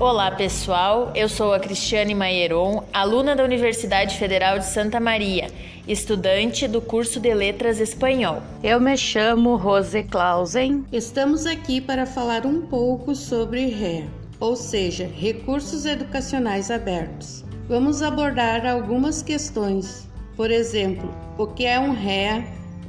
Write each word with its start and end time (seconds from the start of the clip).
Olá 0.00 0.30
pessoal, 0.30 1.12
eu 1.14 1.28
sou 1.28 1.52
a 1.52 1.60
Cristiane 1.60 2.14
Maieron, 2.14 2.84
aluna 2.90 3.36
da 3.36 3.44
Universidade 3.44 4.16
Federal 4.16 4.58
de 4.58 4.64
Santa 4.64 4.98
Maria, 4.98 5.48
estudante 5.86 6.66
do 6.66 6.80
curso 6.80 7.20
de 7.20 7.34
Letras 7.34 7.78
Espanhol. 7.78 8.42
Eu 8.62 8.80
me 8.80 8.96
chamo 8.96 9.56
Rose 9.56 10.02
Clausen. 10.04 10.86
Estamos 10.90 11.44
aqui 11.44 11.82
para 11.82 12.06
falar 12.06 12.46
um 12.46 12.62
pouco 12.62 13.14
sobre 13.14 13.66
REA, 13.66 14.08
ou 14.40 14.56
seja, 14.56 15.06
Recursos 15.06 15.84
Educacionais 15.84 16.70
Abertos. 16.70 17.44
Vamos 17.68 18.00
abordar 18.00 18.64
algumas 18.64 19.22
questões, 19.22 20.08
por 20.34 20.50
exemplo, 20.50 21.14
o 21.36 21.46
que 21.46 21.66
é 21.66 21.78
um 21.78 21.92
REA, 21.92 22.42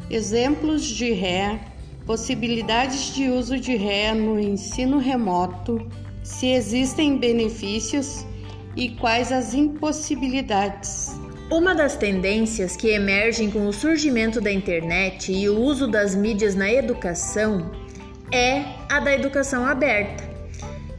exemplos 0.10 0.86
de 0.86 1.12
REA, 1.12 1.60
possibilidades 2.06 3.14
de 3.14 3.30
uso 3.30 3.60
de 3.60 3.76
REA 3.76 4.16
no 4.16 4.40
ensino 4.40 4.98
remoto, 4.98 5.86
se 6.24 6.52
existem 6.52 7.18
benefícios 7.18 8.26
e 8.76 8.90
quais 8.90 9.32
as 9.32 9.54
impossibilidades. 9.54 11.20
Uma 11.52 11.76
das 11.76 11.98
tendências 11.98 12.78
que 12.78 12.90
emergem 12.90 13.52
com 13.52 13.68
o 13.68 13.74
surgimento 13.74 14.40
da 14.40 14.52
internet 14.52 15.34
e 15.34 15.50
o 15.50 15.60
uso 15.60 15.88
das 15.88 16.16
mídias 16.16 16.56
na 16.56 16.72
educação 16.72 17.72
é 18.32 18.64
a 18.90 19.00
da 19.02 19.14
educação 19.14 19.66
aberta, 19.66 20.24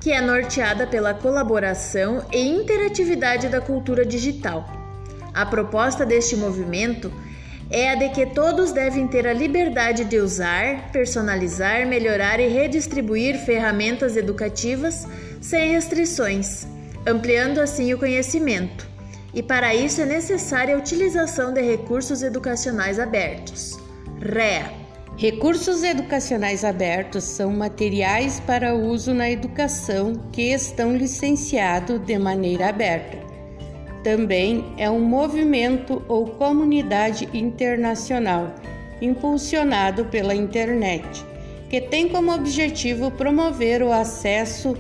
que 0.01 0.13
é 0.13 0.21
norteada 0.21 0.87
pela 0.87 1.15
colaboração 1.15 2.23
e 2.31 2.39
interatividade 2.39 3.49
da 3.49 3.63
cultura 3.63 4.05
digital. 4.05 4.69
A 5.33 5.47
proposta 5.47 6.05
deste 6.05 6.37
movimento 6.37 7.11
é 7.73 7.89
a 7.89 7.95
de 7.95 8.11
que 8.11 8.27
todos 8.27 8.71
devem 8.71 9.09
ter 9.09 9.27
a 9.27 9.33
liberdade 9.33 10.05
de 10.05 10.19
usar, 10.19 10.93
personalizar, 10.93 11.87
melhorar 11.87 12.39
e 12.39 12.47
redistribuir 12.47 13.39
ferramentas 13.47 14.15
educativas 14.15 15.07
sem 15.41 15.73
restrições, 15.73 16.67
ampliando 17.07 17.59
assim 17.59 17.95
o 17.95 17.99
conhecimento. 17.99 18.87
E 19.33 19.43
para 19.43 19.75
isso 19.75 20.03
é 20.03 20.05
necessária 20.05 20.77
a 20.77 20.79
utilização 20.79 21.55
de 21.55 21.63
recursos 21.63 22.23
educacionais 22.23 22.99
abertos. 22.99 23.81
REA. 24.21 24.71
Recursos 25.17 25.83
educacionais 25.83 26.65
abertos 26.65 27.25
são 27.25 27.51
materiais 27.51 28.39
para 28.41 28.75
uso 28.75 29.15
na 29.15 29.31
educação 29.31 30.13
que 30.31 30.53
estão 30.53 30.95
licenciados 30.95 31.99
de 32.05 32.19
maneira 32.19 32.69
aberta 32.69 33.32
também 34.03 34.65
é 34.77 34.91
um 34.91 35.01
movimento 35.01 36.03
ou 36.09 36.27
comunidade 36.27 37.29
internacional 37.33 38.55
impulsionado 39.03 40.05
pela 40.07 40.35
internet, 40.35 41.25
que 41.69 41.81
tem 41.81 42.09
como 42.09 42.33
objetivo 42.33 43.11
promover 43.11 43.83
o 43.83 43.93
acesso, 43.93 44.77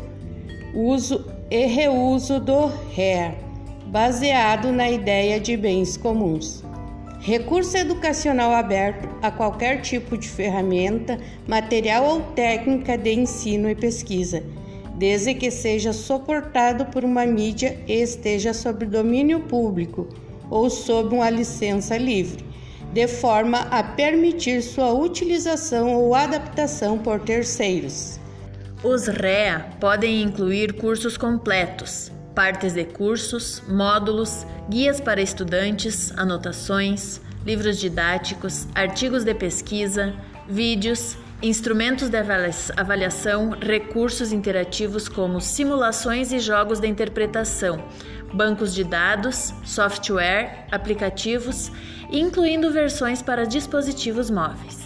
uso 0.75 1.27
e 1.51 1.67
reuso 1.67 2.39
do 2.39 2.67
REA, 2.95 3.35
baseado 3.87 4.71
na 4.71 4.89
ideia 4.89 5.41
de 5.41 5.57
bens 5.57 5.97
comuns. 5.97 6.63
Recurso 7.21 7.77
educacional 7.77 8.53
aberto 8.53 9.09
a 9.21 9.31
qualquer 9.31 9.81
tipo 9.81 10.17
de 10.17 10.29
ferramenta, 10.29 11.19
material 11.47 12.05
ou 12.05 12.21
técnica 12.35 12.97
de 12.97 13.13
ensino 13.13 13.69
e 13.69 13.75
pesquisa 13.75 14.43
desde 15.03 15.35
que 15.35 15.51
seja 15.51 15.93
suportado 15.93 16.85
por 16.85 17.05
uma 17.05 17.27
mídia 17.27 17.77
e 17.89 17.95
esteja 17.95 18.55
sob 18.55 18.87
domínio 18.87 19.41
público 19.41 20.09
ou 20.49 20.71
sob 20.71 21.17
uma 21.17 21.29
licença 21.29 21.97
livre, 21.97 22.45
de 22.93 23.09
forma 23.09 23.63
a 23.63 23.83
permitir 23.83 24.63
sua 24.63 24.93
utilização 24.93 25.93
ou 25.93 26.15
adaptação 26.15 26.99
por 26.99 27.19
terceiros. 27.19 28.21
Os 28.85 29.09
REA 29.09 29.67
podem 29.81 30.23
incluir 30.23 30.75
cursos 30.75 31.17
completos, 31.17 32.13
partes 32.33 32.75
de 32.75 32.85
cursos, 32.85 33.61
módulos, 33.69 34.47
guias 34.71 35.01
para 35.01 35.21
estudantes, 35.21 36.13
anotações, 36.17 37.21
livros 37.45 37.81
didáticos, 37.81 38.69
artigos 38.73 39.25
de 39.25 39.35
pesquisa, 39.35 40.15
vídeos, 40.49 41.17
instrumentos 41.43 42.09
de 42.09 42.17
avaliação, 42.77 43.51
recursos 43.51 44.33
interativos 44.33 45.09
como 45.09 45.41
simulações 45.41 46.33
e 46.33 46.39
jogos 46.39 46.79
de 46.79 46.87
interpretação, 46.87 47.83
bancos 48.33 48.73
de 48.73 48.85
dados, 48.85 49.53
software, 49.65 50.67
aplicativos, 50.71 51.73
incluindo 52.11 52.71
versões 52.71 53.21
para 53.21 53.45
dispositivos 53.45 54.31
móveis. 54.31 54.79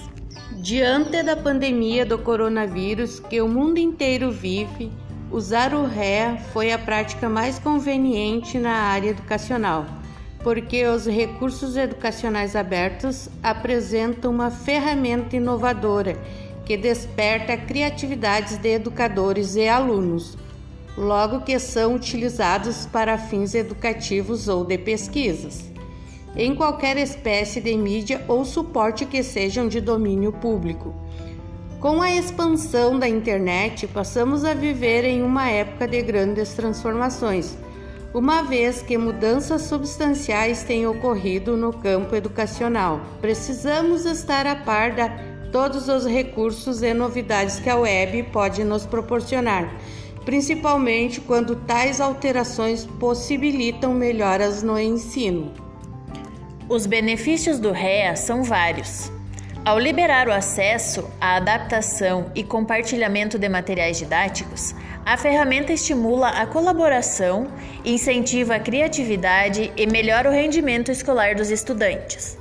Diante 0.53 1.23
da 1.23 1.37
pandemia 1.37 2.07
do 2.07 2.19
coronavírus 2.19 3.21
que 3.21 3.41
o 3.43 3.49
mundo 3.49 3.79
inteiro 3.79 4.33
vive, 4.33 4.91
usar 5.31 5.75
o 5.75 5.85
REA 5.85 6.39
foi 6.55 6.73
a 6.73 6.79
prática 6.79 7.29
mais 7.29 7.59
conveniente 7.59 8.59
na 8.59 8.73
área 8.73 9.11
educacional, 9.11 9.85
porque 10.43 10.87
os 10.87 11.07
recursos 11.07 11.77
educacionais 11.77 12.57
abertos 12.57 13.29
apresentam 13.43 14.31
uma 14.31 14.51
ferramenta 14.51 15.37
inovadora 15.37 16.17
que 16.67 16.77
desperta 16.77 17.57
criatividades 17.57 18.59
de 18.59 18.71
educadores 18.71 19.55
e 19.55 19.69
alunos, 19.69 20.37
logo 20.99 21.43
que 21.43 21.57
são 21.61 21.95
utilizados 21.95 22.87
para 22.87 23.17
fins 23.17 23.55
educativos 23.55 24.49
ou 24.49 24.65
de 24.65 24.77
pesquisas, 24.77 25.65
em 26.35 26.57
qualquer 26.57 26.97
espécie 26.97 27.61
de 27.61 27.77
mídia 27.77 28.25
ou 28.27 28.45
suporte 28.45 29.07
que 29.07 29.23
sejam 29.23 29.69
de 29.69 29.81
domínio 29.81 30.33
público. 30.33 30.93
Com 31.79 32.03
a 32.03 32.11
expansão 32.11 32.99
da 32.99 33.09
internet, 33.09 33.87
passamos 33.87 34.45
a 34.45 34.53
viver 34.53 35.05
em 35.05 35.23
uma 35.23 35.49
época 35.49 35.87
de 35.87 36.03
grandes 36.03 36.53
transformações, 36.55 37.57
uma 38.13 38.43
vez 38.43 38.83
que 38.83 38.99
mudanças 38.99 39.63
substanciais 39.63 40.65
têm 40.65 40.87
ocorrido 40.87 41.57
no 41.57 41.73
campo 41.73 42.17
educacional. 42.17 43.01
Precisamos 43.21 44.05
estar 44.05 44.47
a 44.47 44.57
par 44.57 44.93
da 44.93 45.36
todos 45.53 45.89
os 45.89 46.07
recursos 46.07 46.83
e 46.83 46.93
novidades 46.95 47.59
que 47.59 47.69
a 47.69 47.77
web 47.77 48.23
pode 48.25 48.65
nos 48.65 48.87
proporcionar, 48.87 49.75
principalmente 50.25 51.21
quando 51.21 51.57
tais 51.57 52.01
alterações 52.01 52.85
possibilitam 52.99 53.95
melhoras 53.95 54.63
no 54.63 54.79
ensino. 54.79 55.53
Os 56.69 56.85
benefícios 56.85 57.61
do 57.61 57.71
REA 57.71 58.17
são 58.17 58.43
vários. 58.43 59.11
Ao 59.65 59.79
liberar 59.79 60.29
o 60.29 60.33
acesso, 60.33 61.11
a 61.21 61.37
adaptação 61.37 62.31
e 62.35 62.45
compartilhamento 62.45 63.39
de 63.39 63.49
materiais 63.49 63.99
didáticos, 63.99 64.75
a 65.05 65.17
ferramenta 65.17 65.73
estimula 65.73 66.29
a 66.29 66.47
colaboração, 66.47 67.49
incentiva 67.85 68.57
a 68.57 68.61
criatividade 68.61 69.73
e 69.77 69.87
melhora 69.87 70.29
o 70.29 70.33
rendimento 70.33 70.91
escolar 70.91 71.37
dos 71.37 71.51
estudantes. 71.51 72.37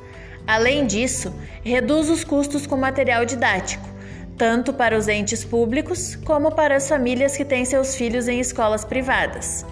Além 0.47 0.85
disso, 0.85 1.33
reduz 1.65 2.09
os 2.11 2.23
custos 2.23 2.67
com 2.67 2.77
material 2.77 3.25
didático, 3.25 3.89
tanto 4.37 4.71
para 4.71 4.95
os 4.95 5.07
entes 5.07 5.43
públicos 5.43 6.15
como 6.15 6.51
para 6.51 6.75
as 6.75 6.87
famílias 6.87 7.35
que 7.35 7.43
têm 7.43 7.65
seus 7.65 7.95
filhos 7.95 8.27
em 8.27 8.39
escolas 8.39 8.85
privadas. 8.85 9.65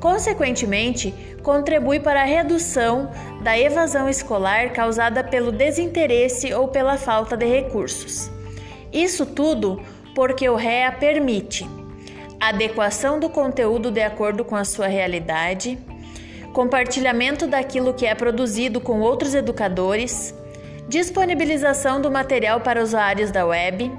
Consequentemente, 0.00 1.14
contribui 1.42 2.00
para 2.00 2.22
a 2.22 2.26
redução 2.26 3.10
da 3.42 3.58
evasão 3.58 4.08
escolar 4.08 4.72
causada 4.72 5.22
pelo 5.22 5.52
desinteresse 5.52 6.52
ou 6.52 6.68
pela 6.68 6.96
falta 6.96 7.36
de 7.36 7.46
recursos. 7.46 8.30
Isso 8.92 9.24
tudo 9.24 9.80
porque 10.14 10.48
o 10.48 10.56
REA 10.56 10.90
permite 10.92 11.68
adequação 12.40 13.18
do 13.20 13.28
conteúdo 13.28 13.90
de 13.90 14.02
acordo 14.02 14.44
com 14.44 14.56
a 14.56 14.64
sua 14.64 14.86
realidade, 14.86 15.78
compartilhamento 16.52 17.46
daquilo 17.46 17.94
que 17.94 18.06
é 18.06 18.14
produzido 18.14 18.80
com 18.80 19.00
outros 19.00 19.34
educadores, 19.34 20.34
disponibilização 20.88 22.00
do 22.00 22.10
material 22.10 22.60
para 22.62 22.82
usuários 22.82 23.30
da 23.30 23.44
web, 23.44 23.92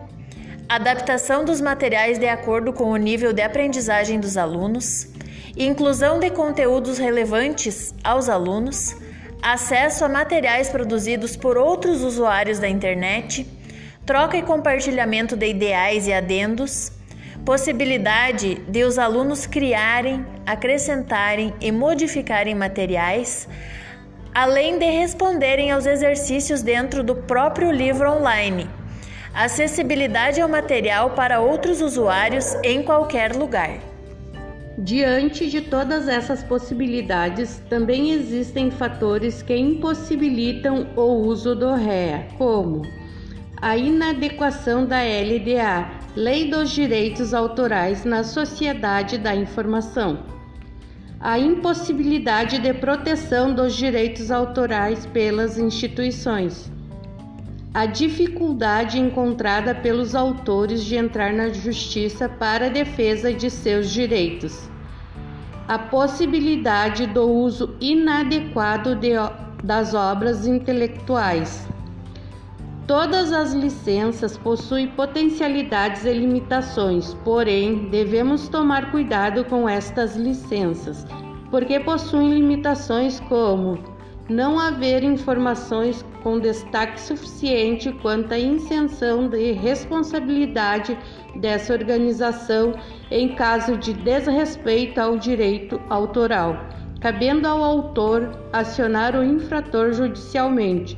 adaptação 0.68 1.46
dos 1.46 1.62
materiais 1.62 2.18
de 2.18 2.28
acordo 2.28 2.74
com 2.74 2.86
o 2.86 2.98
nível 2.98 3.32
de 3.32 3.44
aprendizagem 3.44 4.20
dos 4.20 4.36
alunos, 4.36 5.08
inclusão 5.56 6.20
de 6.20 6.32
conteúdos 6.32 6.98
relevantes 6.98 7.94
aos 8.04 8.28
alunos, 8.28 8.96
acesso 9.42 10.04
a 10.04 10.10
materiais 10.10 10.70
produzidos 10.70 11.38
por 11.38 11.58
outros 11.58 12.04
usuários 12.04 12.58
da 12.58 12.68
internet, 12.68 13.48
troca 14.06 14.36
e 14.36 14.42
compartilhamento 14.42 15.38
de 15.38 15.48
ideais 15.48 16.08
e 16.08 16.14
adendos 16.14 16.92
possibilidade 17.46 18.56
de 18.68 18.84
os 18.84 19.00
alunos 19.00 19.48
criarem, 19.48 20.26
acrescentarem 20.46 21.52
e 21.60 21.72
modificarem 21.72 22.54
materiais, 22.54 23.48
além 24.34 24.78
de 24.78 24.86
responderem 24.86 25.72
aos 25.72 25.86
exercícios 25.86 26.62
dentro 26.62 27.04
do 27.04 27.16
próprio 27.16 27.72
livro 27.72 28.12
online. 28.12 28.70
Acessibilidade 29.34 30.42
ao 30.42 30.50
material 30.50 31.12
para 31.12 31.40
outros 31.40 31.82
usuários 31.82 32.56
em 32.64 32.84
qualquer 32.84 33.36
lugar. 33.36 33.80
Diante 34.78 35.50
de 35.50 35.62
todas 35.62 36.08
essas 36.08 36.42
possibilidades, 36.42 37.62
também 37.70 38.12
existem 38.12 38.72
fatores 38.72 39.42
que 39.44 39.56
impossibilitam 39.56 40.88
o 40.96 41.02
uso 41.02 41.54
do 41.54 41.74
REA, 41.76 42.28
como 42.38 42.84
a 43.62 43.76
inadequação 43.76 44.86
da 44.86 45.00
LDA 45.02 46.00
Lei 46.16 46.50
dos 46.50 46.72
Direitos 46.72 47.34
Autorais 47.34 48.06
na 48.06 48.24
Sociedade 48.24 49.18
da 49.18 49.36
Informação. 49.36 50.39
A 51.22 51.38
impossibilidade 51.38 52.60
de 52.60 52.74
proteção 52.74 53.54
dos 53.54 53.76
direitos 53.76 54.32
autorais 54.32 55.06
pelas 55.06 55.58
instituições. 55.58 56.72
A 57.74 57.86
dificuldade 57.86 58.98
encontrada 58.98 59.76
pelos 59.76 60.16
autores 60.16 60.82
de 60.82 60.96
entrar 60.96 61.34
na 61.34 61.50
justiça 61.50 62.30
para 62.30 62.68
a 62.68 62.70
defesa 62.70 63.34
de 63.34 63.50
seus 63.50 63.92
direitos. 63.92 64.70
A 65.68 65.78
possibilidade 65.78 67.06
do 67.06 67.30
uso 67.30 67.76
inadequado 67.82 68.96
de, 68.96 69.10
das 69.62 69.94
obras 69.94 70.48
intelectuais 70.48 71.68
Todas 72.90 73.32
as 73.32 73.54
licenças 73.54 74.36
possuem 74.36 74.88
potencialidades 74.88 76.06
e 76.06 76.12
limitações, 76.12 77.14
porém, 77.24 77.88
devemos 77.92 78.48
tomar 78.50 78.90
cuidado 78.90 79.46
com 79.46 79.70
estas 79.70 80.16
licenças, 80.16 81.06
porque 81.52 81.80
possuem 81.80 82.34
limitações 82.34 83.20
como 83.30 83.78
não 84.28 84.60
haver 84.60 85.04
informações 85.04 86.04
com 86.24 86.40
destaque 86.40 87.00
suficiente 87.00 87.92
quanto 88.02 88.34
à 88.34 88.40
isenção 88.40 89.30
de 89.30 89.52
responsabilidade 89.52 90.98
dessa 91.36 91.74
organização 91.74 92.74
em 93.12 93.36
caso 93.36 93.78
de 93.78 93.94
desrespeito 93.94 95.00
ao 95.00 95.16
direito 95.16 95.80
autoral, 95.92 96.58
cabendo 97.00 97.48
ao 97.48 97.64
autor 97.64 98.32
acionar 98.52 99.16
o 99.16 99.24
infrator 99.24 99.94
judicialmente 99.94 100.98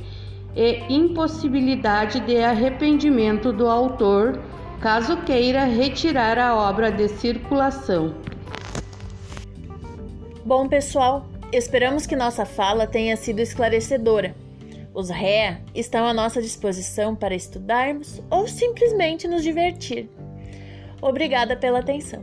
e 0.54 0.82
impossibilidade 0.88 2.20
de 2.20 2.36
arrependimento 2.38 3.52
do 3.52 3.68
autor, 3.68 4.40
caso 4.80 5.16
queira 5.22 5.64
retirar 5.64 6.38
a 6.38 6.54
obra 6.54 6.90
de 6.90 7.08
circulação. 7.08 8.14
Bom, 10.44 10.68
pessoal, 10.68 11.26
esperamos 11.52 12.06
que 12.06 12.16
nossa 12.16 12.44
fala 12.44 12.86
tenha 12.86 13.16
sido 13.16 13.40
esclarecedora. 13.40 14.34
Os 14.94 15.08
REA 15.08 15.60
estão 15.74 16.06
à 16.06 16.12
nossa 16.12 16.42
disposição 16.42 17.14
para 17.14 17.34
estudarmos 17.34 18.20
ou 18.28 18.46
simplesmente 18.46 19.26
nos 19.26 19.42
divertir. 19.42 20.10
Obrigada 21.00 21.56
pela 21.56 21.78
atenção. 21.78 22.22